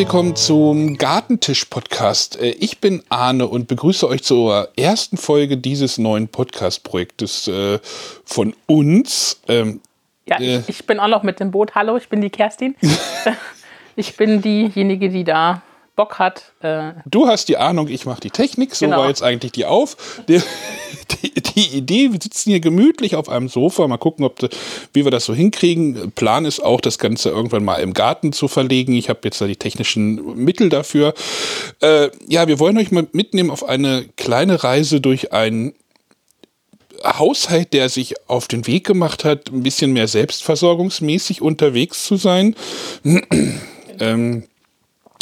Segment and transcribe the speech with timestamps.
[0.00, 2.40] willkommen zum Gartentisch-Podcast.
[2.40, 7.78] Äh, ich bin Arne und begrüße euch zur ersten Folge dieses neuen Podcast-Projektes äh,
[8.24, 9.42] von uns.
[9.46, 9.82] Ähm,
[10.24, 11.74] ja, äh, ich bin auch noch mit dem Boot.
[11.74, 12.76] Hallo, ich bin die Kerstin.
[13.96, 15.60] ich bin diejenige, die da
[16.00, 16.52] Bock hat.
[16.62, 18.74] Äh du hast die Ahnung, ich mache die Technik.
[18.74, 19.00] So genau.
[19.00, 20.22] war jetzt eigentlich die Auf.
[20.28, 20.40] Die,
[21.10, 23.86] die, die, Idee, wir sitzen hier gemütlich auf einem Sofa.
[23.86, 24.38] Mal gucken, ob,
[24.94, 26.10] wie wir das so hinkriegen.
[26.12, 28.94] Plan ist auch, das Ganze irgendwann mal im Garten zu verlegen.
[28.94, 31.12] Ich habe jetzt da die technischen Mittel dafür.
[31.82, 35.74] Äh, ja, wir wollen euch mal mitnehmen auf eine kleine Reise durch ein
[37.04, 42.56] Haushalt, der sich auf den Weg gemacht hat, ein bisschen mehr selbstversorgungsmäßig unterwegs zu sein.
[44.00, 44.44] ähm,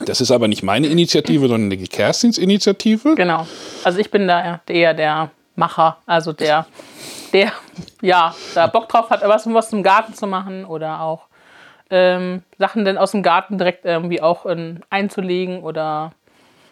[0.05, 3.15] das ist aber nicht meine Initiative, sondern die Kerstins Initiative.
[3.15, 3.47] Genau.
[3.85, 6.67] Also ich bin da eher der Macher, also der,
[7.33, 7.53] der
[8.01, 11.27] ja, da Bock drauf hat, was, was im Garten zu machen oder auch
[11.91, 16.13] ähm, Sachen dann aus dem Garten direkt irgendwie auch in, einzulegen oder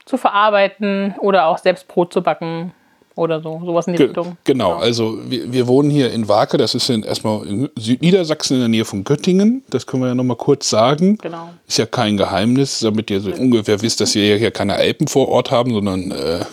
[0.05, 2.73] zu verarbeiten oder auch selbst Brot zu backen
[3.17, 4.37] oder so, sowas in die Ge Richtung.
[4.45, 4.81] Genau, genau.
[4.81, 8.69] also wir, wir, wohnen hier in Wake, das ist in, erstmal in Südniedersachsen in der
[8.69, 11.17] Nähe von Göttingen, das können wir ja nochmal kurz sagen.
[11.19, 11.49] Genau.
[11.67, 13.37] Ist ja kein Geheimnis, damit ihr so ja.
[13.37, 16.45] ungefähr wisst, dass wir hier keine Alpen vor Ort haben, sondern äh,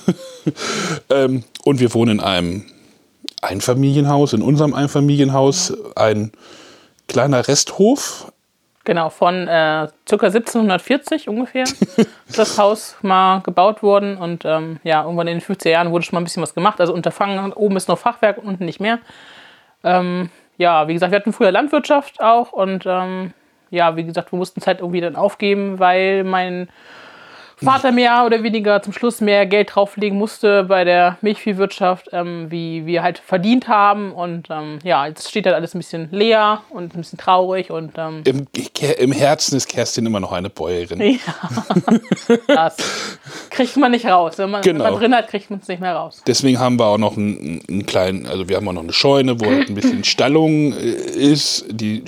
[1.09, 2.63] ähm, und wir wohnen in einem
[3.41, 5.75] Einfamilienhaus, in unserem Einfamilienhaus, ja.
[6.01, 6.31] ein
[7.07, 8.31] kleiner Resthof,
[8.85, 9.87] Genau, von äh, ca.
[10.09, 15.69] 1740 ungefähr ist das Haus mal gebaut worden und ähm, ja, irgendwann in den 50er
[15.69, 16.81] Jahren wurde schon mal ein bisschen was gemacht.
[16.81, 18.99] Also Unterfangen, oben ist noch Fachwerk und unten nicht mehr.
[19.85, 23.33] Ähm, ja, wie gesagt, wir hatten früher Landwirtschaft auch und ähm,
[23.69, 26.67] ja, wie gesagt, wir mussten es halt irgendwie dann aufgeben, weil mein
[27.63, 32.85] Vater mehr oder weniger zum Schluss mehr Geld drauflegen musste bei der Milchviehwirtschaft, ähm, wie
[32.85, 34.11] wir halt verdient haben.
[34.11, 37.71] Und ähm, ja, jetzt steht halt alles ein bisschen leer und ein bisschen traurig.
[37.71, 38.47] Und, ähm Im,
[38.97, 41.01] Im Herzen ist Kerstin immer noch eine Bäuerin.
[41.01, 42.77] Ja, das
[43.49, 44.37] kriegt man nicht raus.
[44.37, 44.83] Wenn man, genau.
[44.83, 46.21] wenn man drin hat, kriegt man es nicht mehr raus.
[46.27, 49.39] Deswegen haben wir auch noch einen, einen kleinen, also wir haben auch noch eine Scheune,
[49.39, 51.65] wo halt ein bisschen Stallung äh, ist.
[51.69, 52.03] Die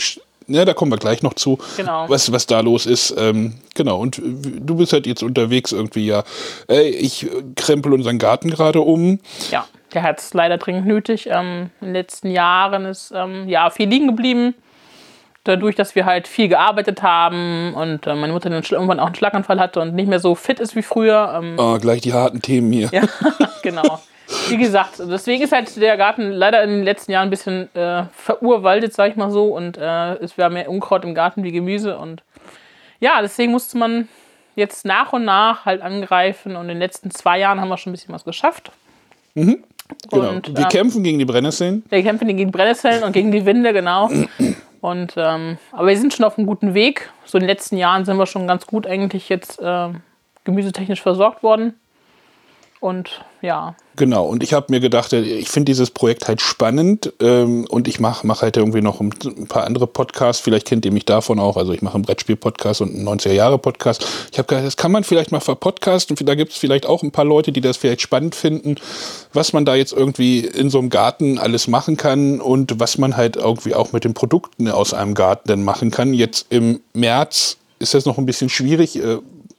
[0.47, 2.07] ja, da kommen wir gleich noch zu, genau.
[2.09, 3.15] was, was da los ist.
[3.17, 6.23] Ähm, genau, und du bist halt jetzt unterwegs irgendwie, ja.
[6.67, 9.19] Ey, ich krempel unseren Garten gerade um.
[9.51, 11.27] Ja, der hat es leider dringend nötig.
[11.31, 14.55] Ähm, in den letzten Jahren ist ähm, ja viel liegen geblieben.
[15.43, 19.15] Dadurch, dass wir halt viel gearbeitet haben und äh, meine Mutter dann irgendwann auch einen
[19.15, 21.39] Schlaganfall hatte und nicht mehr so fit ist wie früher.
[21.39, 22.89] Ähm, oh, gleich die harten Themen hier.
[22.91, 23.03] Ja,
[23.61, 24.01] genau.
[24.49, 28.05] Wie gesagt, deswegen ist halt der Garten leider in den letzten Jahren ein bisschen äh,
[28.13, 29.55] verurwaldet, sag ich mal so.
[29.55, 31.97] Und äh, es wäre mehr Unkraut im Garten wie Gemüse.
[31.97, 32.23] Und
[32.99, 34.07] ja, deswegen musste man
[34.55, 36.55] jetzt nach und nach halt angreifen.
[36.55, 38.71] Und in den letzten zwei Jahren haben wir schon ein bisschen was geschafft.
[39.35, 39.63] Mhm.
[40.09, 40.29] Genau.
[40.29, 41.83] Und, wir ähm, kämpfen gegen die Brennnesseln.
[41.89, 44.09] Wir kämpfen gegen die Brennnesseln und gegen die Winde, genau.
[44.81, 47.11] Und, ähm, aber wir sind schon auf einem guten Weg.
[47.23, 49.89] So in den letzten Jahren sind wir schon ganz gut eigentlich jetzt äh,
[50.43, 51.73] gemüsetechnisch versorgt worden.
[52.85, 53.75] Und ja.
[53.95, 57.87] Genau, und ich habe mir gedacht, äh, ich finde dieses Projekt halt spannend ähm, und
[57.87, 59.09] ich mache mach halt irgendwie noch ein,
[59.47, 60.39] paar andere Podcasts.
[60.39, 61.57] Vielleicht kennt ihr mich davon auch.
[61.57, 64.05] Also ich mache einen Brettspiel-Podcast und einen 90er-Jahre-Podcast.
[64.31, 66.15] Ich habe gedacht, das kann man vielleicht mal verpodcasten.
[66.27, 68.75] Da gibt es vielleicht auch ein paar Leute, die das vielleicht spannend finden,
[69.33, 73.17] was man da jetzt irgendwie in so einem Garten alles machen kann und was man
[73.17, 76.13] halt irgendwie auch mit den Produkten aus einem Garten dann machen kann.
[76.13, 79.01] Jetzt im März ist das noch ein bisschen schwierig.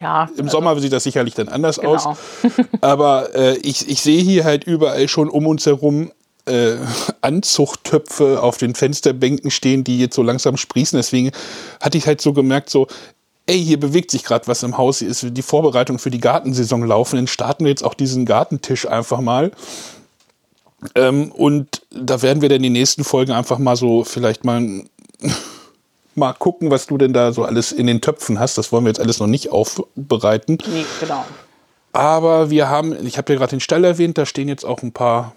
[0.00, 1.94] Ja, Im Sommer also, sieht das sicherlich dann anders genau.
[1.94, 2.18] aus.
[2.80, 6.10] Aber äh, ich, ich sehe hier halt überall schon um uns herum
[6.46, 6.76] äh,
[7.22, 10.96] Anzuchttöpfe auf den Fensterbänken stehen, die jetzt so langsam sprießen.
[10.96, 11.30] Deswegen
[11.80, 12.86] hatte ich halt so gemerkt, so,
[13.46, 16.84] ey, hier bewegt sich gerade was im Haus, hier ist die Vorbereitung für die Gartensaison
[16.84, 19.52] laufen, dann starten wir jetzt auch diesen Gartentisch einfach mal.
[20.94, 24.84] Ähm, und da werden wir dann die nächsten Folgen einfach mal so vielleicht mal
[26.16, 28.58] mal gucken, was du denn da so alles in den Töpfen hast.
[28.58, 30.58] Das wollen wir jetzt alles noch nicht aufbereiten.
[30.66, 31.24] Nee, genau.
[31.92, 34.92] Aber wir haben, ich habe ja gerade den Stall erwähnt, da stehen jetzt auch ein
[34.92, 35.32] paar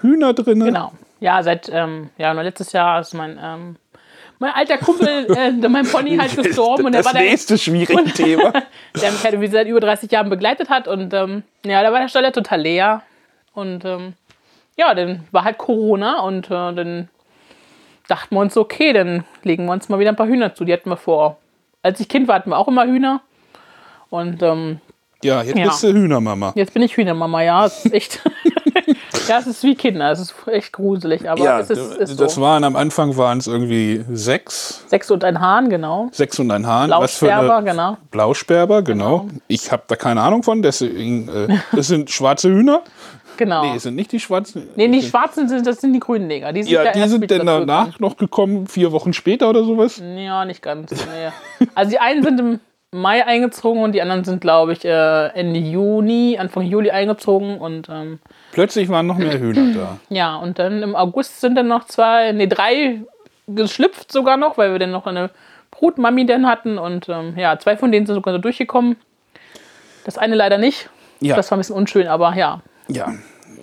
[0.00, 0.60] Hühner drin.
[0.60, 0.92] Genau.
[1.20, 3.76] Ja, seit, ähm, ja, letztes Jahr ist mein, ähm,
[4.38, 6.84] mein alter Kumpel, äh, mein Pony halt gestorben.
[6.84, 8.52] und das war nächste der, schwierige und, Thema.
[9.00, 10.88] der mich halt seit über 30 Jahren begleitet hat.
[10.88, 13.02] Und ähm, ja, da war der Stall ja total leer.
[13.54, 14.14] Und ähm,
[14.76, 17.08] ja, dann war halt Corona und äh, dann
[18.08, 20.64] dachten wir uns, okay, dann legen wir uns mal wieder ein paar Hühner zu.
[20.64, 21.38] Die hatten wir vor.
[21.82, 23.20] Als ich Kind war, hatten wir auch immer Hühner.
[24.10, 24.80] Und ähm,
[25.22, 25.64] ja, jetzt ja.
[25.64, 26.52] bist du Hühnermama.
[26.54, 27.66] Jetzt bin ich Hühnermama, ja.
[27.66, 28.20] Es ist echt.
[29.28, 31.28] ja, es ist wie Kinder, es ist echt gruselig.
[31.28, 32.42] Aber ja, es ist, ist das so.
[32.42, 34.84] waren am Anfang waren es irgendwie sechs.
[34.88, 36.08] Sechs und ein Hahn, genau.
[36.12, 36.88] Sechs und ein Hahn.
[36.88, 37.96] Blausperber, genau.
[38.10, 39.20] Blausperber, genau.
[39.20, 39.40] genau.
[39.48, 42.82] Ich habe da keine Ahnung von, deswegen, äh, das sind schwarze Hühner.
[43.36, 43.64] Genau.
[43.72, 44.68] Nee, sind nicht die schwarzen.
[44.76, 46.52] Nee, die schwarzen sind, das sind die grünen Neger.
[46.52, 50.00] Die sind ja, die sind denn danach noch gekommen, vier Wochen später oder sowas?
[50.16, 50.90] Ja, nicht ganz.
[50.92, 51.66] Nee.
[51.74, 52.60] Also die einen sind im
[52.92, 57.88] Mai eingezogen und die anderen sind, glaube ich, äh, Ende Juni, Anfang Juli eingezogen und
[57.88, 58.20] ähm,
[58.52, 59.98] Plötzlich waren noch mehr Hühner da.
[60.10, 63.00] ja, und dann im August sind dann noch zwei, nee, drei
[63.48, 65.30] geschlüpft sogar noch, weil wir dann noch eine
[65.72, 68.96] Brutmami dann hatten und ähm, ja, zwei von denen sind sogar so durchgekommen.
[70.04, 70.88] Das eine leider nicht.
[71.20, 71.34] Ja.
[71.34, 72.60] Das war ein bisschen unschön, aber ja.
[72.88, 73.12] Ja.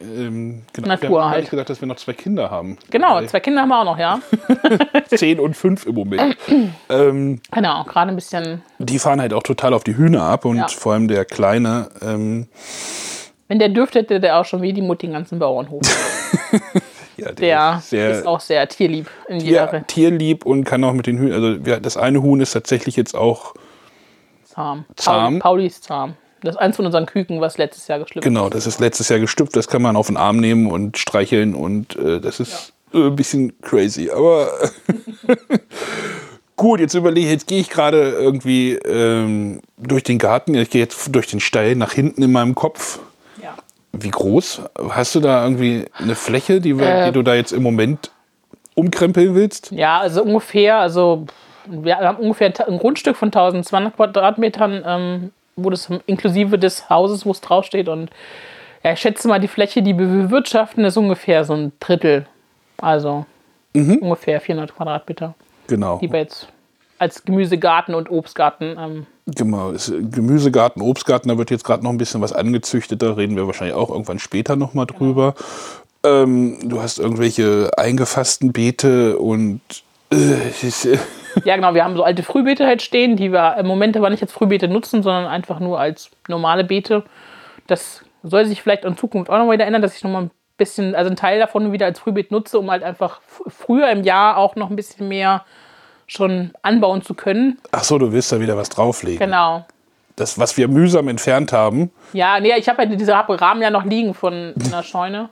[0.03, 0.87] Ähm, genau.
[0.87, 1.49] Natur wir haben halt.
[1.49, 2.77] gedacht, dass wir noch zwei Kinder haben.
[2.89, 4.19] Genau, Weil zwei Kinder haben wir auch noch, ja.
[5.07, 6.37] Zehn und fünf im Moment.
[6.89, 10.57] ähm, Genau, gerade ein bisschen, die fahren halt auch total auf die Hühner ab und
[10.57, 10.67] Ja.
[10.67, 11.89] vor allem der Kleine.
[12.01, 12.47] Ähm,
[13.47, 15.81] wenn der dürfte, hätte der auch schon wie die Mutti den ganzen Bauernhof.
[17.17, 20.83] ja, der, Der ist sehr ist auch sehr tierlieb in Tier, jeder tierlieb und kann
[20.83, 21.43] auch mit den Hühnern.
[21.43, 23.53] Also das eine Huhn ist tatsächlich jetzt auch
[24.45, 24.85] zahm.
[24.95, 25.23] Zahm.
[25.23, 26.15] Pauli, Pauli ist zahm.
[26.41, 29.19] Das ist eins von unseren Küken, was letztes Jahr geschlüpft Genau, das ist letztes Jahr
[29.19, 32.97] gestüpft, das kann man auf den Arm nehmen und streicheln und äh, das ist äh,
[33.07, 34.09] ein bisschen crazy.
[34.09, 34.49] Aber
[36.55, 40.81] gut, jetzt überlege ich, jetzt gehe ich gerade irgendwie ähm, durch den Garten, ich gehe
[40.81, 42.99] jetzt durch den Stall nach hinten in meinem Kopf.
[43.41, 43.55] Ja.
[43.93, 44.61] Wie groß?
[44.89, 47.07] Hast du da irgendwie eine Fläche, die, Äh.
[47.07, 48.11] die du da jetzt im Moment
[48.75, 49.71] umkrempeln willst?
[49.71, 51.25] Ja, also ungefähr, also
[51.67, 55.31] wir haben ungefähr ein Grundstück von 1200 Quadratmetern, ähm,
[55.63, 57.87] wo das inklusive des Hauses, wo es draufsteht.
[57.89, 58.09] Und
[58.83, 62.25] ja, ich schätze mal, die Fläche, die wir bewirtschaften, ist ungefähr so ein Drittel.
[62.77, 63.25] Also
[63.73, 65.33] ungefähr 400 Quadratmeter,
[65.67, 65.99] Genau.
[65.99, 66.47] die wir jetzt
[66.99, 69.73] als Gemüsegarten und Obstgarten ähm, Genau,
[70.11, 73.75] Gemüsegarten, Obstgarten, da wird jetzt gerade noch ein bisschen was angezüchtet, da reden wir wahrscheinlich
[73.75, 75.35] auch irgendwann später nochmal drüber.
[76.03, 79.61] Ähm, du hast irgendwelche eingefassten Beete und
[80.11, 80.97] äh, äh,
[81.45, 84.21] Ja, genau, wir haben so alte Frühbeete halt stehen, die wir im Moment aber nicht
[84.21, 87.03] als Frühbeete nutzen, sondern einfach nur als normale Beete.
[87.67, 90.31] Das soll sich vielleicht in Zukunft auch noch wieder ändern, dass ich noch mal ein
[90.57, 94.37] bisschen, also einen Teil davon wieder als Frühbeet nutze, um halt einfach früher im Jahr
[94.37, 95.43] auch noch ein bisschen mehr
[96.07, 97.57] schon anbauen zu können.
[97.71, 99.19] ach so, du willst da wieder was drauflegen.
[99.19, 99.65] Genau.
[100.17, 103.85] Das, was wir mühsam entfernt haben, Ja, nee, ich habe halt diese Rahmen ja noch
[103.85, 105.29] liegen von einer Scheune.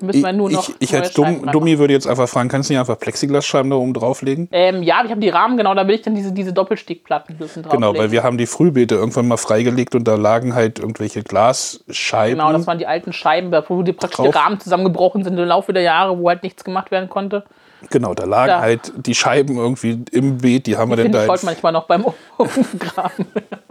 [0.00, 2.72] Müssen wir nur noch ich, ich als Dumm, Dummi würde jetzt einfach fragen, kannst du
[2.74, 4.48] nicht einfach Plexiglasscheiben da oben drauflegen?
[4.50, 7.62] Ähm, ja, ich habe die Rahmen, genau, da will ich dann diese, diese Doppelstickplatten müssen
[7.62, 7.98] Genau, drauflegen.
[7.98, 12.38] weil wir haben die Frühbeete irgendwann mal freigelegt und da lagen halt irgendwelche Glasscheiben.
[12.38, 14.26] Genau, das waren die alten Scheiben, wo die praktisch Drauf.
[14.32, 17.44] die Rahmen zusammengebrochen sind im Laufe der Jahre, wo halt nichts gemacht werden konnte.
[17.90, 18.60] Genau, da lagen Ja.
[18.60, 22.04] halt die Scheiben irgendwie im Beet, die haben wir denn da ich manchmal noch beim
[22.38, 23.26] Ofengraben.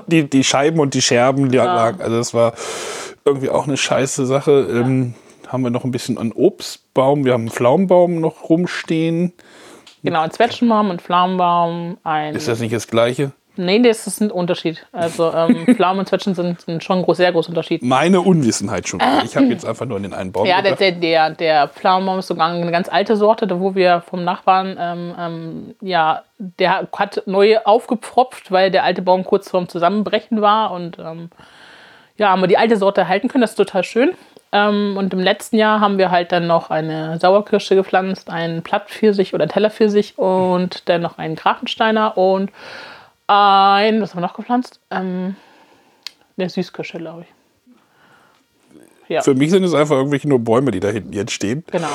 [0.07, 2.01] die, die Scheiben und die Scherben die lagen.
[2.01, 2.53] Also das war
[3.25, 4.67] irgendwie auch eine scheiße Sache.
[4.71, 5.15] Ähm,
[5.47, 7.25] haben wir noch ein bisschen an Obstbaum.
[7.25, 9.33] Wir haben einen Pflaumenbaum noch rumstehen.
[10.03, 12.35] genau, ein Zwetschgenbaum, ein Pflaumenbaum, ein.
[12.35, 13.31] Ist das nicht das gleiche?
[13.57, 14.85] nee, das ist ein Unterschied.
[14.91, 17.83] Also ähm, Pflaumen und Zwetschgen sind, sind schon ein groß, sehr großer Unterschied.
[17.83, 19.01] Meine Unwissenheit schon.
[19.23, 22.19] Ich habe jetzt einfach nur an den einen Baum Ja, der, der, der, der Pflaumenbaum
[22.19, 26.87] ist sogar eine ganz alte Sorte, da wo wir vom Nachbarn, ähm, ähm, ja, der
[26.91, 31.29] hat neu aufgepfropft, weil der alte Baum kurz vorm Zusammenbrechen war und ähm,
[32.17, 34.11] ja, haben wir die alte Sorte erhalten können, das ist total schön.
[34.55, 39.33] Ähm, und im letzten Jahr haben wir halt dann noch eine Sauerkirsche gepflanzt, einen Plattpfirsich
[39.33, 42.51] oder Tellerpfirsich und dann noch einen Grafensteiner und
[43.27, 44.79] ein, was haben wir noch gepflanzt?
[44.91, 45.35] Ähm,
[46.37, 49.09] eine Süßkirsche, glaube ich.
[49.09, 49.21] Ja.
[49.23, 51.65] Für mich sind es einfach irgendwelche nur Bäume, die da hinten jetzt stehen.
[51.69, 51.89] Genau.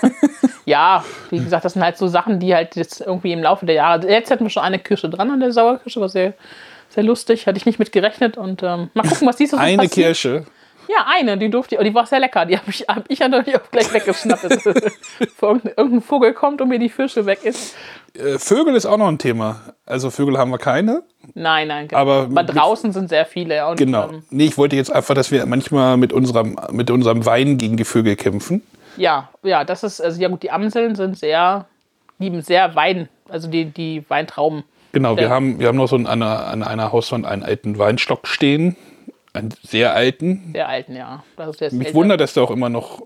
[0.64, 3.74] ja, wie gesagt, das sind halt so Sachen, die halt jetzt irgendwie im Laufe der
[3.74, 3.92] Jahre.
[3.92, 6.32] Also Jetzt hatten wir schon eine Kirsche dran an der Sauerkirsche, war sehr,
[6.88, 7.46] sehr lustig.
[7.46, 8.38] Hatte ich nicht mit gerechnet.
[8.38, 10.06] Und ähm, mal gucken, was dieses so Eine passiert.
[10.06, 10.46] Kirsche.
[10.90, 11.80] Ja, eine, die durfte ich.
[11.82, 12.46] Die war sehr lecker.
[12.46, 14.44] Die habe ich, hab ich natürlich auch gleich weggeschnappt.
[15.40, 17.76] irgendein, Vogel kommt und mir die Kirsche weg ist.
[18.14, 19.60] Äh, Vögel ist auch noch ein Thema.
[19.86, 21.04] Also Vögel haben wir keine.
[21.34, 21.88] Nein, nein.
[21.88, 22.00] genau.
[22.00, 23.66] Aber Aber draußen sind sehr viele.
[23.68, 24.08] Und, Genau.
[24.08, 27.76] Ähm, Nee, ich wollte jetzt einfach, dass wir manchmal mit unserem, mit unserem Wein gegen
[27.76, 28.62] die Vögel kämpfen.
[28.96, 31.66] ja, ja, das ist, also ja gut, die Amseln sind sehr,
[32.18, 34.64] lieben sehr Wein, also die, die Weintrauben.
[34.92, 38.26] Genau, wir haben, wir haben noch so an einer, an einer Hauswand einen alten Weinstock
[38.26, 38.76] stehen.
[39.32, 40.52] Einen sehr alten.
[40.52, 41.22] Der alten, ja.
[41.36, 41.98] Das ist jetzt Mich älter.
[41.98, 43.02] wundert, dass der auch immer noch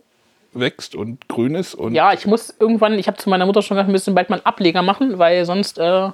[0.52, 1.74] wächst und grün ist.
[1.74, 4.30] Und Ja, ich muss irgendwann, ich habe zu meiner Mutter schon gesagt, wir müssen bald
[4.30, 6.10] mal einen Ableger machen, weil sonst, äh,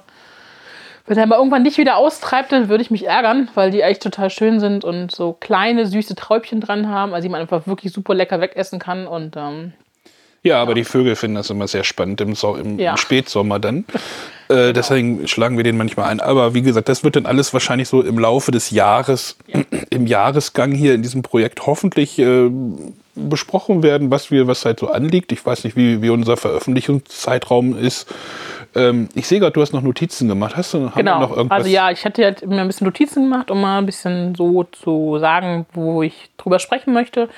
[1.07, 3.99] wenn er mal irgendwann nicht wieder austreibt, dann würde ich mich ärgern, weil die eigentlich
[3.99, 7.93] total schön sind und so kleine, süße Träubchen dran haben, also die man einfach wirklich
[7.93, 9.07] super lecker wegessen kann.
[9.07, 9.73] Und ähm,
[10.43, 12.97] ja, aber die Vögel finden das immer sehr spannend im, so im, Ja.
[12.97, 13.85] Spätsommer dann.
[14.49, 16.19] Äh, deswegen schlagen wir den manchmal ein.
[16.19, 19.37] Aber wie gesagt, das wird dann alles wahrscheinlich so im Laufe des Jahres,
[19.91, 22.49] im Jahresgang hier in diesem Projekt hoffentlich äh,
[23.13, 25.31] besprochen werden, was wir, was halt so anliegt.
[25.31, 28.07] Ich weiß nicht, wie, wie unser Veröffentlichungszeitraum ist.
[28.73, 30.55] Ähm, ich sehe gerade, du hast noch Notizen gemacht.
[30.55, 31.19] Hast du genau.
[31.19, 31.59] noch irgendwas?
[31.59, 34.63] Also ja, ich hatte halt mir ein bisschen Notizen gemacht, um mal ein bisschen so
[34.63, 37.29] zu sagen, wo ich drüber sprechen möchte.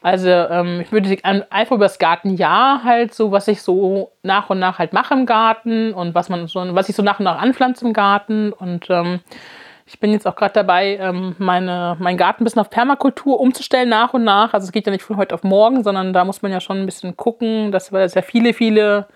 [0.00, 1.16] Also ähm, ich würde
[1.50, 5.26] einfach über das Gartenjahr halt so, was ich so nach und nach halt mache im
[5.26, 8.88] Garten und was man so, was ich so nach und nach anpflanze im Garten und
[8.90, 9.20] ähm,
[9.90, 13.88] Ich bin jetzt auch gerade dabei, ähm, meine, meinen Garten ein bisschen auf Permakultur umzustellen
[13.88, 14.52] nach und nach.
[14.52, 16.78] Also es geht ja nicht von heute auf morgen, sondern da muss man ja schon
[16.78, 19.08] ein bisschen gucken, dass es ja viele, viele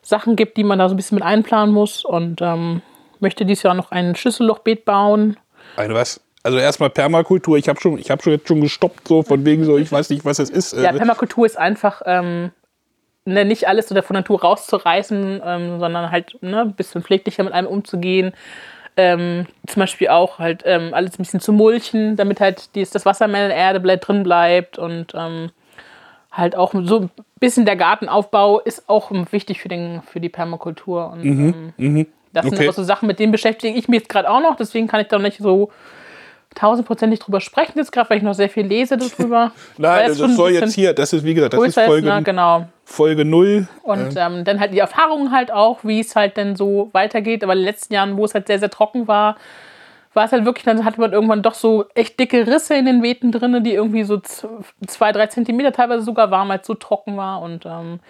[0.00, 2.06] Sachen gibt, die man da so ein bisschen mit einplanen muss.
[2.06, 2.80] Und ähm,
[3.20, 5.36] möchte dieses Jahr noch ein Schüssellochbeet bauen.
[5.76, 6.22] Ein was?
[6.44, 7.56] Also erstmal Permakultur.
[7.56, 9.78] Ich habe schon, ich habe schon jetzt schon gestoppt so von wegen so.
[9.78, 10.74] Ich weiß nicht, was es ist.
[10.74, 12.50] Ja, Permakultur ist einfach ähm,
[13.24, 17.54] ne, nicht alles so von Natur rauszureißen, ähm, sondern halt ne, ein bisschen pfleglicher mit
[17.54, 18.32] einem umzugehen.
[18.96, 23.06] Ähm, zum Beispiel auch halt ähm, alles ein bisschen zu mulchen, damit halt dies, das
[23.06, 25.50] Wasser mehr in der Erde bleibt, drin bleibt und ähm,
[26.30, 27.10] halt auch so ein
[27.40, 31.10] bisschen der Gartenaufbau ist auch wichtig für, den, für die Permakultur.
[31.10, 32.06] Und Mhm, mhm.
[32.32, 32.68] das sind Okay.
[32.68, 35.08] auch so Sachen, mit denen beschäftige ich mich jetzt gerade auch noch, deswegen kann ich
[35.08, 35.70] da nicht so
[36.54, 39.52] tausendprozentig drüber sprechen jetzt gerade, weil ich noch sehr viel lese darüber.
[39.78, 42.08] Nein, das ein soll jetzt hier, das ist wie gesagt, das ist größer ist, Folge,
[42.08, 42.22] ne?
[42.22, 42.66] genau.
[42.84, 43.66] Folge 0.
[43.82, 47.42] Und ähm, dann halt die Erfahrungen halt auch, wie es halt dann so weitergeht.
[47.42, 49.36] Aber in den letzten Jahren, wo es halt sehr, sehr trocken war,
[50.14, 53.02] war es halt wirklich, dann hatte man irgendwann doch so echt dicke Risse in den
[53.02, 57.16] Beeten drin, die irgendwie so zwei, drei Zentimeter teilweise sogar waren, weil es so trocken
[57.16, 57.42] war.
[57.42, 58.00] Und ähm,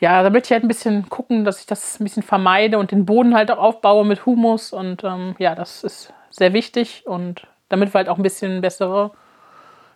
[0.00, 2.92] ja, da möchte ich halt ein bisschen gucken, dass ich das ein bisschen vermeide und
[2.92, 4.72] den Boden halt auch aufbaue mit Humus.
[4.72, 7.02] Und ähm, ja, das ist sehr wichtig.
[7.06, 9.12] Und damit wir halt auch ein bisschen bessere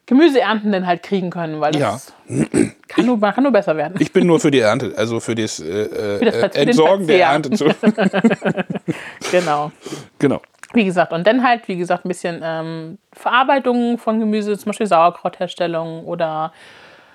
[0.07, 2.13] Gemüseernten dann halt kriegen können, weil das
[2.89, 3.95] kann, nur, kann nur besser werden.
[4.01, 7.07] Ich bin nur für die Ernte, also für das, äh, äh, Für das den Entsorgen
[7.07, 7.27] der.
[7.27, 7.51] Ernte.
[7.51, 7.67] Zu,
[9.31, 9.71] Genau.
[10.19, 10.43] genau.
[10.75, 14.87] Wie gesagt, und dann halt, wie gesagt, ein bisschen ähm, Verarbeitung von Gemüse, zum Beispiel
[14.87, 16.53] Sauerkrautherstellung oder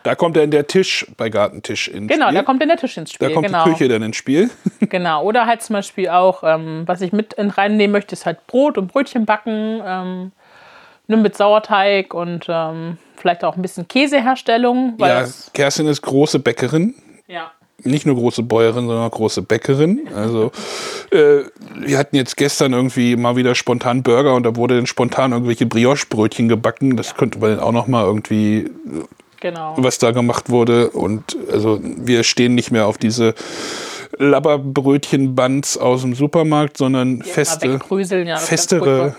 [0.04, 2.38] Da kommt dann der Tisch bei Gartentisch ins genau, Spiel.
[2.38, 3.28] da kommt dann der Tisch ins Spiel.
[3.28, 3.64] Da kommt genau.
[3.66, 4.50] die Küche dann ins Spiel.
[4.80, 5.24] Genau.
[5.24, 8.78] Oder halt zum Beispiel auch, ähm, was ich mit in reinnehmen möchte, ist halt Brot
[8.78, 10.32] und Brötchen backen, ähm,
[11.08, 14.96] nur mit Sauerteig und ähm, vielleicht auch ein bisschen Käseherstellung.
[15.00, 16.96] Ja, Kerstin ist große Bäckerin.
[17.28, 17.52] ja.
[17.84, 20.08] Nicht nur große Bäuerin, sondern große Bäckerin.
[20.16, 20.52] Also
[21.12, 21.42] äh,
[21.76, 25.68] wir hatten jetzt gestern irgendwie mal wieder spontan Burger und da wurde dann spontan irgendwelche
[25.68, 26.98] Brioche-Brötchen gebacken.
[26.98, 28.72] Das könnte man dann auch noch mal irgendwie
[29.42, 29.76] Genau.
[29.78, 30.90] was da gemacht wurde.
[30.90, 33.36] Und also wir stehen nicht mehr auf diese
[34.18, 39.16] Labberbrötchen-Buns aus dem Supermarkt, sondern Mal feste, ja, das ist ganz festere.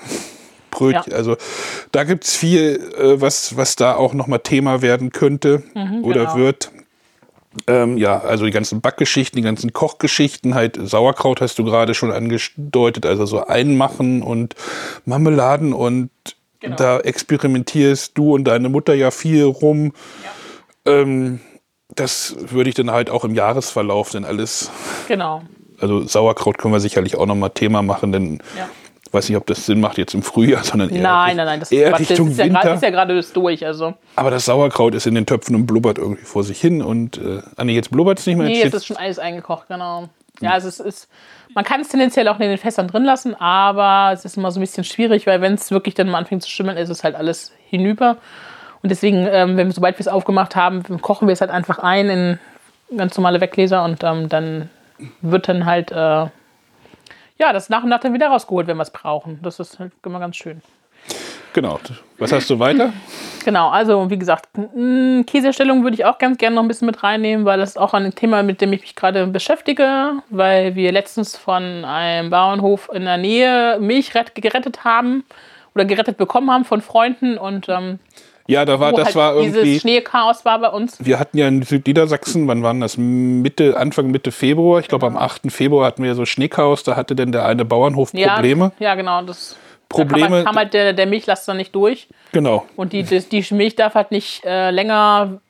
[0.70, 1.12] Brötchen.
[1.12, 1.16] Ja.
[1.16, 1.36] Also
[1.92, 5.62] da gibt es viel, äh, was, was da auch nochmal Thema werden könnte
[6.02, 6.36] oder genau.
[6.36, 6.70] wird.
[7.66, 12.12] Ähm, ja, also die ganzen Backgeschichten, die ganzen Kochgeschichten, halt Sauerkraut hast du gerade schon
[12.12, 14.54] angedeutet, also so Einmachen und
[15.04, 16.10] Marmeladen und
[16.60, 16.74] Genau.
[16.74, 19.92] da experimentierst du und deine Mutter ja viel rum.
[20.84, 21.38] Ähm,
[21.94, 24.70] das würde ich dann halt auch im Jahresverlauf dann alles,
[25.06, 25.42] Genau.
[25.80, 28.68] also Sauerkraut können wir sicherlich auch nochmal Thema machen, denn Ja.
[29.12, 31.72] Weiß nicht, ob das Sinn macht jetzt im Frühjahr, sondern eher, Nein, nein, nein, das,
[31.72, 32.60] eher das Richtung ist ja Winter.
[32.60, 33.66] gerade ist ja gerade durch.
[33.66, 33.94] Also.
[34.16, 37.42] Aber das Sauerkraut ist in den Töpfen und blubbert irgendwie vor sich hin und äh,
[37.56, 38.46] ah nee, jetzt blubbert es nicht mehr.
[38.46, 40.08] Nee, jetzt jetzt ist schon alles eingekocht, genau.
[40.40, 41.08] Ja, also es ist,
[41.54, 44.60] man kann es tendenziell auch in den Fässern drin lassen, aber es ist immer so
[44.60, 47.16] ein bisschen schwierig, weil wenn es wirklich dann mal anfängt zu schimmeln, ist es halt
[47.16, 48.18] alles hinüber.
[48.82, 51.80] Und deswegen, ähm, wenn wir, sobald wir es aufgemacht haben, kochen wir es halt einfach
[51.80, 52.38] ein in
[52.96, 54.70] ganz normale Weggläser und ähm, dann
[55.20, 56.26] wird dann halt, äh,
[57.38, 59.38] ja, das nach und nach dann wieder rausgeholt, wenn wir es brauchen.
[59.42, 60.60] Das ist halt immer ganz schön.
[61.54, 61.80] Genau.
[62.18, 62.92] Was hast du weiter?
[63.44, 67.02] Genau, also wie gesagt, m, Käseerstellung würde ich auch ganz gerne noch ein bisschen mit
[67.02, 70.92] reinnehmen, weil das ist auch ein Thema, mit dem ich mich gerade beschäftige, weil wir
[70.92, 75.24] letztens von einem Bauernhof in der Nähe Milch rett- gerettet haben
[75.74, 77.98] oder gerettet bekommen haben von Freunden und ähm,
[78.50, 79.62] Ja, da war, das halt war irgendwie.
[79.62, 80.96] dieses Schneechaos war bei uns.
[81.04, 82.96] Wir hatten ja in Südniedersachsen, wann waren das?
[82.96, 84.80] Mitte, Anfang Mitte Februar.
[84.80, 85.52] Ich glaube, am 8.
[85.52, 86.82] Februar hatten wir ja so Schneechaos.
[86.82, 88.72] Da hatte denn der eine Bauernhof Ja, Probleme.
[88.78, 89.20] Ja, genau.
[89.22, 89.54] Das,
[89.90, 92.08] Probleme- Da kam, halt- kam halt der, der Milchlaster nicht durch.
[92.32, 92.64] Genau.
[92.74, 95.40] Und die, die, die Milch darf halt nicht äh, länger,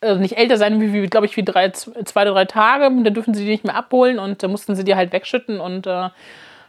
[0.00, 2.84] also nicht älter sein, wie, glaube ich, wie drei, zwei oder drei Tage.
[2.84, 5.88] Dann dürfen sie die nicht mehr abholen und da mussten sie die halt wegschütten und
[5.88, 6.08] äh,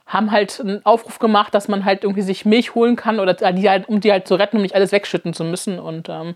[0.05, 3.69] haben halt einen Aufruf gemacht, dass man halt irgendwie sich Milch holen kann oder die
[3.69, 5.79] halt, um die halt zu retten, um nicht alles wegschütten zu müssen.
[5.79, 6.35] Und ähm,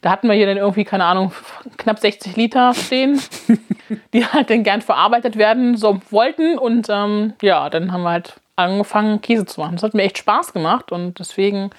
[0.00, 1.32] da hatten wir hier dann irgendwie, keine Ahnung,
[1.76, 3.20] knapp 60 Liter stehen,
[4.12, 6.58] die halt dann gern verarbeitet werden so wollten.
[6.58, 9.76] Und ähm, ja, dann haben wir halt angefangen, Käse zu machen.
[9.76, 11.70] Das hat mir echt Spaß gemacht und deswegen,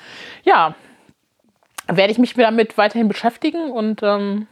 [0.43, 0.73] ja,
[1.87, 4.47] werde ich mich damit weiterhin beschäftigen und ähm,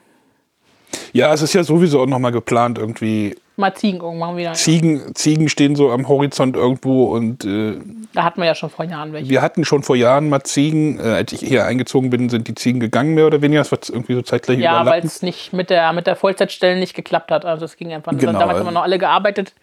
[1.13, 3.35] Ja, es ist ja sowieso auch nochmal geplant, irgendwie.
[3.55, 4.53] mal Ziegen irgendwann wieder.
[4.53, 7.77] Ziegen, Ziegen stehen so am Horizont irgendwo und äh,
[8.13, 9.29] Da hatten wir ja schon vor Jahren welche.
[9.29, 10.99] wir hatten schon vor Jahren mal Ziegen.
[10.99, 13.61] Äh, als ich hier eingezogen bin, sind die Ziegen gegangen, mehr oder weniger.
[13.61, 16.95] Das war irgendwie so zeitgleich Ja, weil es nicht mit der, mit der Vollzeitstelle nicht
[16.95, 17.45] geklappt hat.
[17.45, 18.21] Also es ging einfach nicht.
[18.21, 19.53] Genau, Damals also- haben wir noch alle gearbeitet.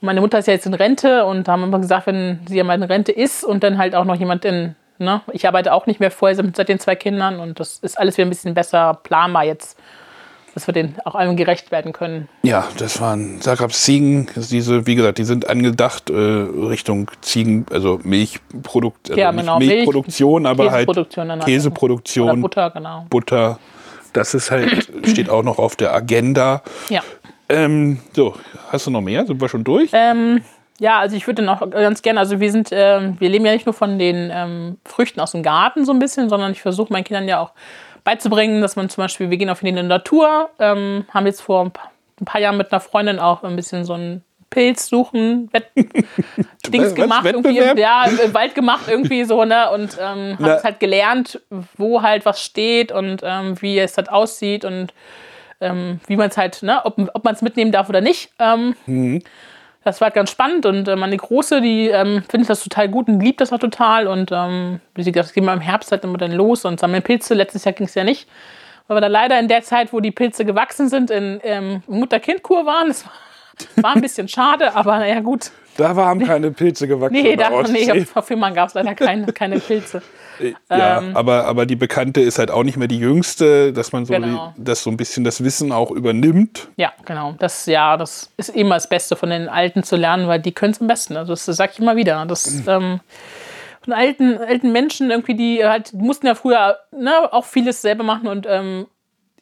[0.00, 2.74] Meine Mutter ist ja jetzt in Rente und haben immer gesagt, wenn sie ja mal
[2.74, 5.98] in Rente ist und dann halt auch noch jemand in, ne, ich arbeite auch nicht
[5.98, 9.44] mehr vorher seit den zwei Kindern und das ist alles wieder ein bisschen besser planbar
[9.44, 9.78] jetzt.
[10.54, 12.28] Dass wir den auch allem gerecht werden können.
[12.42, 14.28] Ja, das waren Zagreb Ziegen.
[14.36, 20.46] Diese, wie gesagt, die sind angedacht äh, Richtung Ziegen, also Milchprodukt, also Ja, genau, Milchproduktion,
[20.46, 21.44] aber halt Käseproduktion halt.
[21.44, 23.06] Käseproduktion, Oder Butter, genau.
[23.10, 23.58] Butter.
[24.12, 26.62] Das ist halt, steht auch noch auf der Agenda.
[26.88, 27.02] Ja.
[27.48, 28.34] Ähm, so,
[28.70, 29.26] hast du noch mehr?
[29.26, 29.90] Sind wir schon durch?
[29.92, 30.40] Ähm,
[30.78, 33.66] ja, also ich würde noch ganz gerne, also wir sind, ähm, wir leben ja nicht
[33.66, 37.04] nur von den ähm, Früchten aus dem Garten so ein bisschen, sondern ich versuche meinen
[37.04, 37.52] Kindern ja auch
[38.04, 41.64] beizubringen, dass man zum Beispiel, wir gehen auf in die Natur, ähm, haben jetzt vor
[41.64, 45.48] ein paar, ein paar Jahren mit einer Freundin auch ein bisschen so ein Pilz suchen,
[45.52, 45.66] Wett
[46.68, 47.78] Dings gemacht, irgendwie, Wettbewerb?
[47.78, 51.40] ja, im Wald gemacht irgendwie so, ne, und ähm, haben es halt gelernt,
[51.76, 54.94] wo halt was steht und ähm, wie es halt aussieht und
[55.60, 58.30] ähm, wie man es halt, ne, ob, ob man es mitnehmen darf oder nicht.
[58.38, 58.74] Ähm,
[59.84, 63.08] Das war halt ganz spannend und äh, meine Große, die ähm, findet das total gut
[63.08, 64.06] und liebt das auch total.
[64.06, 66.80] Und ähm, wie sie gesagt, das gehen wir im Herbst halt immer dann los und
[66.80, 67.34] sammeln Pilze.
[67.34, 68.26] Letztes Jahr ging es ja nicht,
[68.88, 72.64] weil wir da leider in der Zeit, wo die Pilze gewachsen sind, in ähm, Mutter-Kind-Kur
[72.64, 72.88] waren.
[72.88, 73.04] Das
[73.76, 75.50] war ein bisschen schade, aber naja, gut.
[75.76, 77.14] Da waren keine Pilze gewachsen.
[77.14, 77.90] Nee, da, Ostsee.
[78.02, 80.02] auf, auf Fehmarn gab es leider keine, keine Pilze.
[80.68, 84.04] Ja, Ähm, aber, aber die Bekannte ist halt auch nicht mehr die Jüngste, dass man
[84.04, 84.52] so, Genau.
[84.56, 86.68] die, dass so ein bisschen das Wissen auch übernimmt.
[86.76, 87.34] Ja, genau.
[87.38, 90.72] Das, ja, das ist immer das Beste von den Alten zu lernen, weil die können
[90.72, 91.16] es am besten.
[91.16, 92.24] Also das sage ich immer wieder.
[92.26, 93.00] Das, ähm,
[93.82, 98.02] von alten, alten Menschen irgendwie, die halt, die mussten ja früher ne, auch vieles selber
[98.02, 98.86] machen und ähm,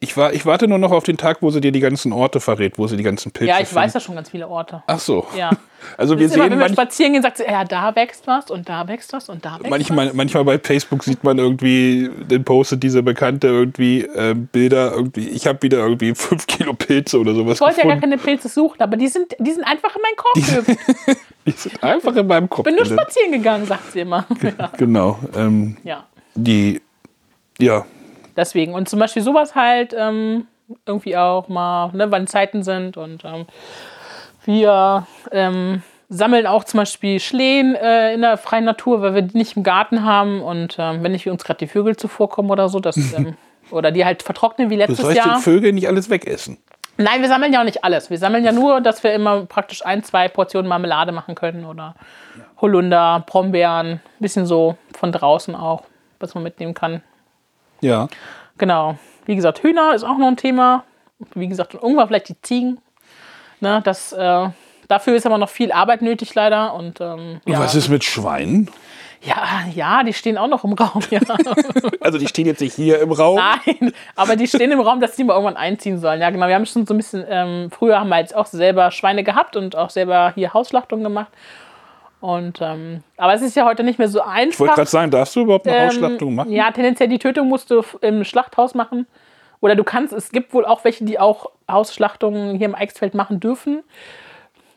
[0.03, 2.41] Ich, war, ich warte nur noch auf den Tag, wo sie dir die ganzen Orte
[2.41, 3.85] verrät, wo sie die ganzen Pilze ja, ich finden.
[3.85, 4.83] weiß ja schon ganz viele Orte.
[4.87, 5.27] Ach so.
[5.37, 5.51] Ja.
[5.99, 8.53] Also wir ist immer, sehen wenn wir spazieren gehen, sagt sie, ja, da wächst was
[8.53, 9.71] und da wächst was und da wächst was.
[9.71, 15.29] manchmal, manchmal bei Facebook sieht man irgendwie, den postet diese Bekannte irgendwie äh, Bilder, irgendwie,
[15.29, 18.17] ich habe wieder irgendwie fünf Kilo Pilze oder sowas Ich wollte ja gar gefunden.
[18.17, 21.19] keine Pilze suchen, aber die sind, die sind einfach in meinen Korb gehüpft.
[21.47, 22.63] Die sind einfach in meinem Kopf.
[22.63, 24.25] Bin nur spazieren gegangen, sagt sie immer.
[24.41, 24.71] Ja.
[24.79, 25.19] Genau.
[25.35, 26.07] Ähm, ja.
[26.37, 26.81] die,
[27.59, 27.85] ja,
[28.37, 28.75] Deswegen.
[28.75, 30.47] Und zum Beispiel sowas halt ähm,
[30.87, 32.97] irgendwie auch mal, ne, wann Zeiten sind.
[32.97, 33.47] Und ähm,
[34.45, 39.37] wir ähm, sammeln auch zum Beispiel Schlehen äh, in der freien Natur, weil wir die
[39.37, 40.43] nicht im Garten haben.
[40.43, 43.37] Und ähm, wenn nicht wie uns gerade die Vögel zuvorkommen oder so, das, ähm,
[43.71, 45.37] oder die halt vertrocknen wie letztes sollst Jahr.
[45.37, 46.59] den Vögeln nicht alles wegessen.
[46.99, 48.11] Nein, wir sammeln ja auch nicht alles.
[48.11, 51.95] Wir sammeln ja nur, dass wir immer praktisch ein, zwei Portionen Marmelade machen können oder
[52.61, 55.85] Holunder, Brombeeren, bisschen so von draußen auch,
[56.21, 57.03] was man mitnehmen kann.
[57.83, 58.09] Ja.
[58.57, 58.97] Genau.
[59.27, 60.85] Wie gesagt, Hühner ist auch noch ein Thema.
[61.35, 62.79] Wie gesagt, und irgendwann vielleicht die Ziegen.
[63.61, 64.49] Ne, das, äh,
[64.89, 66.75] dafür ist aber noch viel Arbeit nötig, leider.
[66.75, 67.61] Und, ähm, ja.
[67.61, 68.71] Was ist mit Schweinen?
[69.25, 71.03] ja, ja, die stehen auch noch im Raum.
[71.11, 71.21] Ja.
[72.01, 73.37] Also die stehen jetzt nicht hier im Raum.
[73.37, 76.21] Nein, aber die stehen im Raum, dass die mal irgendwann einziehen sollen.
[76.21, 76.49] Ja, genau.
[76.49, 79.55] Wir haben schon so ein bisschen, ähm, früher haben wir jetzt auch selber Schweine gehabt
[79.55, 81.31] und auch selber hier Hausschlachtung gemacht.
[82.23, 84.53] Und, ähm, aber es ist ja heute nicht mehr so einfach.
[84.53, 86.53] Ich wollte gerade sagen, darfst du überhaupt eine Ähm, Ausschlachtung machen?
[86.53, 89.09] Ja, tendenziell die Tötung musst du im Schlachthaus machen.
[89.61, 93.41] Oder du kannst, es gibt wohl auch welche, die auch Hausschlachtungen hier im Eichsfeld machen
[93.41, 93.83] dürfen.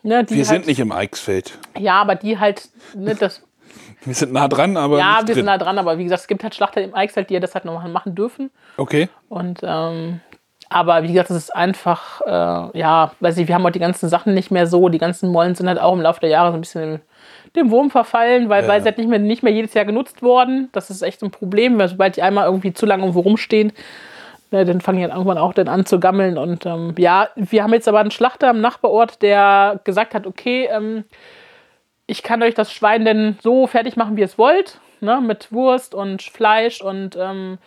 [0.02, 1.56] Ne, Wir halt, sind nicht im Eichsfeld.
[1.78, 3.44] Ja, aber die halt, ne, das,
[4.04, 5.46] Wir sind nah dran, aber ja, wir sind drin.
[5.46, 7.86] da dran, aber wie gesagt, es gibt halt Schlachter im Eichsfeld, die das halt noch
[7.86, 8.50] machen dürfen.
[8.76, 9.08] Okay.
[9.28, 10.20] Und ähm,
[10.68, 14.08] aber wie gesagt, das ist einfach, äh, ja, weiß ich, wir haben heute die ganzen
[14.08, 14.88] Sachen nicht mehr so.
[14.88, 17.00] Die ganzen Mollen sind halt auch im Laufe der Jahre so ein bisschen
[17.56, 18.68] dem, Wurm verfallen, weil, Ja.
[18.68, 20.68] weil sie halt nicht mehr, nicht mehr jedes Jahr genutzt worden.
[20.72, 23.72] Das ist echt ein Problem, weil sobald die einmal irgendwie zu lange irgendwo rumstehen,
[24.50, 26.38] ne, dann fangen die halt irgendwann auch dann an zu gammeln.
[26.38, 30.68] Und ähm, ja, wir haben jetzt aber einen Schlachter im Nachbarort, der gesagt hat, okay,
[30.70, 31.04] ähm,
[32.06, 35.52] ich kann euch das Schwein denn so fertig machen, wie ihr es wollt, ne, mit
[35.52, 37.58] Wurst und Fleisch und ähm,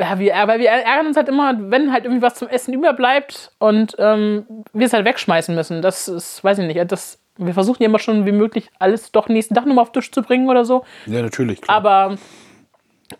[0.00, 3.50] ja, wir, weil wir ärgern uns halt immer, wenn halt irgendwie was zum Essen überbleibt
[3.58, 5.82] und ähm, wir es halt wegschmeißen müssen.
[5.82, 9.28] Das ist, weiß ich nicht, das, wir versuchen ja immer schon wie möglich alles doch
[9.28, 10.84] nächsten Tag nochmal auf den Tisch zu bringen oder so.
[11.06, 11.60] Ja, natürlich.
[11.62, 11.76] Klar.
[11.76, 12.16] Aber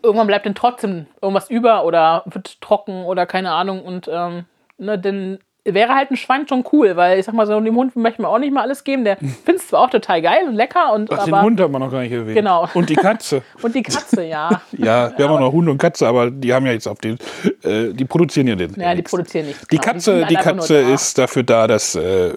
[0.03, 3.83] irgendwann bleibt dann trotzdem irgendwas über oder wird trocken oder keine Ahnung.
[3.83, 4.45] Und ähm,
[4.77, 7.95] ne, dann wäre halt ein Schwein schon cool, weil ich sag mal so, dem Hund
[7.97, 9.05] möchte man auch nicht mal alles geben.
[9.05, 11.43] Der findet es zwar auch total geil und lecker und Ach, den aber.
[11.43, 12.37] Hund haben wir noch gar nicht erwähnt.
[12.37, 12.69] Genau.
[12.75, 13.43] Und die Katze.
[13.63, 14.63] Und die Katze, ja.
[14.73, 17.19] Ja, wir haben auch noch Hund und Katze, aber die haben ja jetzt auf den,
[17.63, 18.75] äh, die produzieren ja den.
[18.75, 19.67] Ja, die produzieren nichts.
[19.67, 19.93] Die genau.
[19.93, 20.95] Katze, die einfach Katze da.
[20.95, 22.35] ist dafür da, dass äh,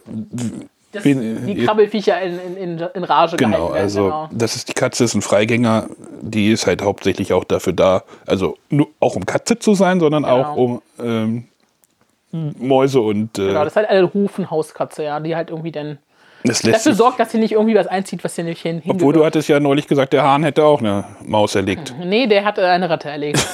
[0.91, 3.83] Das, bin- die Krabbelfiecher in, in, in, Rage genau, gehalten werden.
[3.83, 4.29] also genau.
[4.31, 5.87] das ist die Katze ist ein Freigänger,
[6.21, 10.25] die ist halt hauptsächlich auch dafür da, also nur auch um Katze zu sein, sondern
[10.25, 11.47] auch um ähm,
[12.31, 15.97] Mäuse und äh, Genau, das ist halt eine Rufenhauskatze, ja, die halt irgendwie dann
[16.43, 19.47] dafür sorgt, dass sie nicht irgendwie was einzieht, was sie nicht hin obwohl du hattest
[19.47, 21.93] ja neulich gesagt, der Hahn hätte auch eine Maus erlegt.
[22.03, 23.45] Nee, der hat eine Ratte erlegt.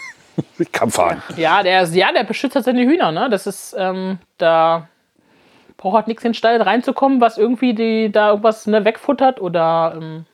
[0.72, 1.22] Kampfhahn.
[1.36, 3.28] ja, der, ja, der beschützt halt seine Hühner, ne?
[3.30, 4.88] Das ist, ähm, da
[5.80, 9.94] braucht halt nichts in den Stall reinzukommen, was irgendwie die, da irgendwas ne, wegfuttert oder
[9.96, 10.26] ähm,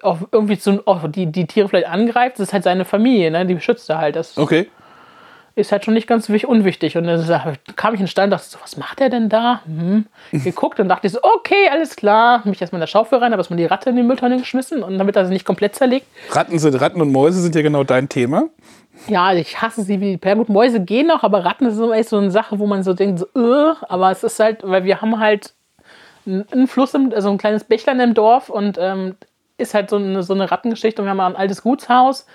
[0.00, 2.36] auch irgendwie zu, auch die, die Tiere vielleicht angreift.
[2.38, 3.44] Das ist halt seine Familie, ne?
[3.46, 4.14] Die beschützt er halt.
[4.16, 4.68] Das, Okay.
[5.56, 6.96] ist halt schon nicht ganz wich- unwichtig.
[6.96, 9.62] Und dann kam ich in den Stall und dachte so, was macht er denn da?
[9.66, 10.06] Hm.
[10.32, 12.42] Geguckt und dachte ich so, okay, alles klar.
[12.44, 14.98] Mich erstmal in der Schaufel rein, habe erstmal die Ratte in die Mülltonne geschmissen und
[14.98, 16.06] damit er sie nicht komplett zerlegt.
[16.30, 18.44] Ratten, sind, Ratten und Mäuse sind ja genau dein Thema.
[19.08, 22.30] Ja, ich hasse sie wie ja gut, Mäuse gehen noch, aber Ratten ist so eine
[22.30, 25.54] Sache, wo man so denkt, so, äh, aber es ist halt, weil wir haben halt
[26.26, 29.16] einen einen Fluss, im, also ein kleines Bächlein im Dorf und ähm,
[29.58, 32.26] ist halt so eine, so eine Rattengeschichte und wir haben ein altes Gutshaus,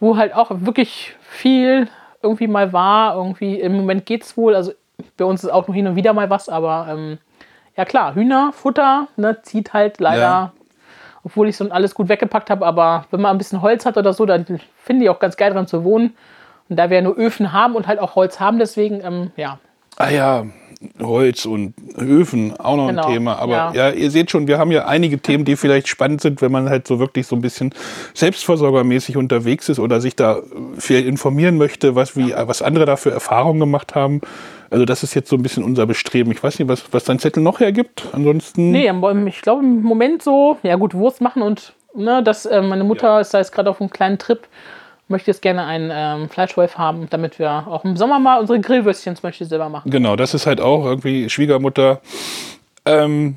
[0.00, 1.88] wo halt auch wirklich viel
[2.22, 3.16] irgendwie mal war.
[3.16, 4.72] Irgendwie im Moment geht's wohl, also
[5.16, 7.18] bei uns ist auch noch hin und wieder mal was, aber ähm,
[7.76, 10.52] ja klar, Hühner, Futter, ne, zieht halt leider, Ja.
[11.24, 14.12] Obwohl ich so alles gut weggepackt habe, aber wenn man ein bisschen Holz hat oder
[14.12, 14.44] so, dann
[14.82, 16.14] finde ich auch ganz geil dran zu wohnen.
[16.68, 19.58] Und da wir ja nur Öfen haben und halt auch Holz haben, deswegen, ähm, ja,
[19.96, 20.46] Ah ja,
[21.00, 23.36] Holz und Öfen, auch noch Genau, ein Thema.
[23.36, 23.72] Aber ja.
[23.72, 23.90] ja.
[23.90, 26.86] ihr seht schon, wir haben ja einige Themen, die vielleicht spannend sind, wenn man halt
[26.86, 27.72] so wirklich so ein bisschen
[28.14, 30.40] selbstversorgermäßig unterwegs ist oder sich da
[30.78, 34.22] viel informieren möchte, was, wie, was andere da für Erfahrungen gemacht haben.
[34.72, 36.32] Also das ist jetzt so ein bisschen unser Bestreben.
[36.32, 38.04] Ich weiß nicht, was, was dein Zettel noch hergibt.
[38.12, 38.70] Ansonsten.
[38.70, 38.90] Nee,
[39.26, 43.20] ich glaube im Moment so, ja gut, Wurst machen und ne, das, äh, meine Mutter
[43.20, 44.40] ist da jetzt gerade auf einem kleinen Trip,
[45.08, 49.14] möchte jetzt gerne einen ähm, Fleischwolf haben, damit wir auch im Sommer mal unsere Grillwürstchen
[49.14, 49.90] zum Beispiel selber machen.
[49.90, 52.00] Genau, das ist halt auch irgendwie Schwiegermutter.
[52.86, 53.36] Ähm,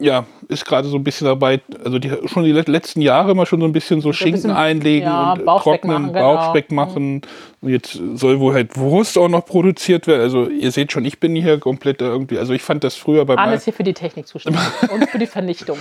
[0.00, 3.46] ja, ist gerade so ein bisschen dabei, also die, schon die let- letzten Jahre immer
[3.46, 6.34] schon so ein bisschen so Schinken bisschen, einlegen ja, und Bauchspeck trocknen, machen, genau.
[6.36, 7.22] Bauchspeck machen.
[7.60, 10.20] Und jetzt soll wohl halt Wurst auch noch produziert werden.
[10.20, 13.34] Also ihr seht schon, ich bin hier komplett irgendwie, also ich fand das früher bei,
[13.52, 14.60] ist hier für die Technik zuständig
[14.92, 15.76] und für die Vernichtung.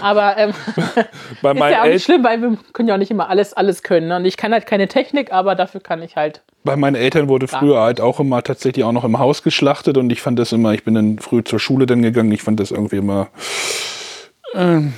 [0.00, 0.52] Aber ähm,
[1.42, 3.82] bei ist ja auch nicht schlimm, weil wir können ja auch nicht immer alles, alles
[3.82, 4.06] können.
[4.06, 4.16] Ne?
[4.16, 6.42] Und ich kann halt keine Technik, aber dafür kann ich halt.
[6.64, 10.10] Bei meinen Eltern wurde früher halt auch immer tatsächlich auch noch im Haus geschlachtet und
[10.10, 12.70] ich fand das immer, ich bin dann früh zur Schule dann gegangen, ich fand das
[12.72, 13.28] irgendwie immer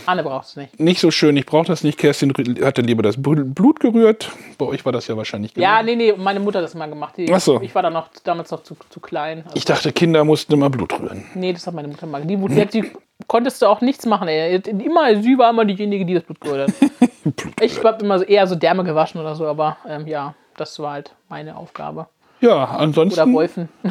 [0.07, 0.79] Arne braucht es nicht.
[0.79, 1.37] nicht so schön.
[1.37, 1.99] Ich brauche das nicht.
[1.99, 4.31] Kerstin rü- hat dann lieber das Bl- Blut gerührt.
[4.59, 5.97] Bei euch war das ja wahrscheinlich Ja, genau.
[5.97, 7.15] nee, nee, meine Mutter hat das mal gemacht.
[7.17, 7.61] Die, Ach so.
[7.61, 9.43] Ich war da noch, damals noch zu, zu klein.
[9.45, 11.25] Also, Ich dachte, Kinder mussten immer Blut rühren.
[11.35, 12.23] nee, das hat meine Mutter mal.
[12.25, 12.93] Die, die, hat- die
[13.27, 14.29] konntest du auch nichts machen.
[14.29, 14.55] Ey.
[14.67, 17.11] Immer, sie war immer diejenige, die das Blut gerührt hat.
[17.61, 20.93] ich habe immer so, eher so Därme gewaschen oder so, aber ähm, ja, das war
[20.93, 22.07] halt meine Aufgabe.
[22.41, 23.35] Ja, ansonsten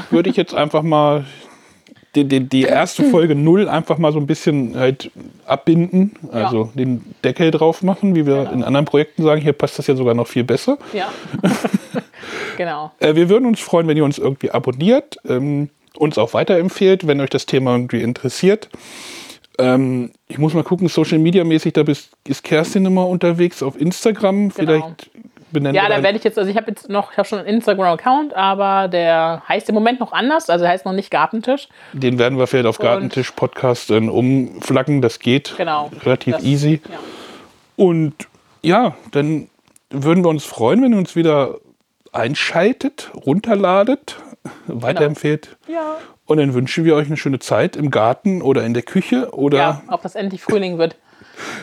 [0.09, 1.25] würde ich jetzt einfach mal
[2.15, 5.11] die, die, die erste Folge null einfach mal so ein bisschen halt
[5.45, 6.13] abbinden.
[6.31, 9.41] Also den Deckel drauf machen, wie wir in anderen Projekten sagen.
[9.41, 10.77] Hier passt das ja sogar noch viel besser.
[10.93, 11.11] Ja.
[12.57, 12.91] genau.
[12.99, 17.21] Äh, wir würden uns freuen, wenn ihr uns irgendwie abonniert, ähm, uns auch weiterempfehlt, wenn
[17.21, 18.69] euch das Thema irgendwie interessiert.
[19.59, 23.79] Ähm, ich muss mal gucken, Social Media mäßig, da bist, ist Kerstin immer unterwegs auf
[23.79, 24.49] Instagram.
[24.51, 25.11] Vielleicht
[25.51, 25.89] benennen Genau.
[25.89, 28.33] Ja, da werde ich jetzt, also ich habe jetzt noch, ich habe schon einen Instagram-Account,
[28.35, 31.67] aber der heißt im Moment noch anders, also der heißt noch nicht Gartentisch.
[31.93, 35.01] Den werden wir vielleicht auf Gartentisch Podcast dann umflaggen.
[35.01, 35.91] Das geht Genau.
[36.03, 36.81] relativ Das- easy.
[36.89, 36.97] Ja.
[37.75, 38.13] Und
[38.61, 39.49] ja, dann
[39.89, 41.55] würden wir uns freuen, wenn ihr uns wieder
[42.11, 44.17] einschaltet, runterladet,
[44.67, 45.57] weiterempfehlt.
[45.67, 45.95] Ja.
[46.25, 49.57] Und dann wünschen wir euch eine schöne Zeit im Garten oder in der Küche oder
[49.57, 50.95] Ja, ob das endlich Frühling wird.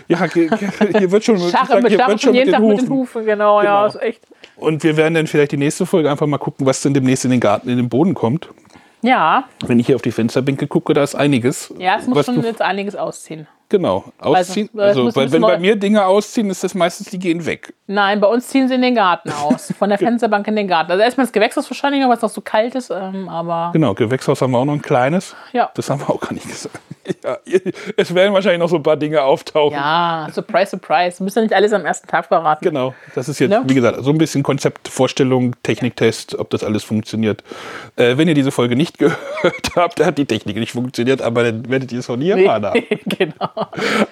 [0.09, 2.69] Ja, hier wird schon, ich Scharre mit hier Scharre wird schon jeden mit Tag den
[2.69, 2.97] mit den Hufen.
[2.97, 3.97] Hufen, genau, ja, Genau.
[3.97, 4.23] ist echt.
[4.57, 7.31] Und wir werden dann vielleicht die nächste Folge einfach mal gucken, was denn demnächst in
[7.31, 8.49] den Garten, in den Boden kommt.
[9.03, 11.73] Ja, Wenn ich hier auf die Fensterbänke gucke, da ist einiges.
[11.79, 13.47] ja, es muss schon jetzt einiges ausziehen.
[13.69, 14.69] Genau, ausziehen.
[14.75, 17.75] es Also, muss- weil, wenn bei mir Dinge ausziehen, ist das meistens, die gehen weg.
[17.89, 19.73] Nein, bei uns ziehen sie in den Garten aus.
[19.79, 20.91] Von der Fensterbank in den Garten.
[20.93, 23.95] Also erstmal das Gewächshaus wahrscheinlich noch, weil es noch so kalt ist, ähm, aber Genau,
[23.95, 25.35] Gewächshaus haben wir auch noch ein kleines.
[25.53, 25.71] ja.
[25.75, 26.79] Das haben wir auch gar nicht gesagt.
[27.23, 27.39] Ja,
[27.97, 29.75] es werden wahrscheinlich noch so ein paar Dinge auftauchen.
[29.77, 31.23] Ja, surprise, surprise.
[31.23, 32.65] Müssen ja nicht alles am ersten Tag verraten.
[32.65, 33.63] Genau, das ist jetzt, Ne?
[33.65, 37.45] wie gesagt, so ein bisschen Konzeptvorstellung, Techniktest, ob das alles funktioniert.
[37.95, 39.17] Äh, wenn ihr diese Folge nicht gehört
[39.77, 42.83] habt, hat die Technik nicht funktioniert, aber dann werdet ihr es auch nie erfahren haben.
[43.19, 43.56] genau.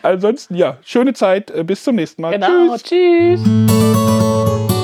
[0.02, 2.33] Ansonsten, ja, schöne Zeit, äh, bis zum nächsten Mal.
[2.33, 2.76] Genau.
[2.76, 3.42] Tschüss.
[3.42, 4.84] Tschüss.